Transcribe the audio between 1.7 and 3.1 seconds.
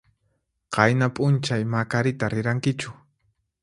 Macarita rirankichu?